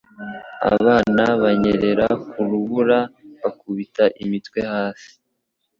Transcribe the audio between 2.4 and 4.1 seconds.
rubura bakubita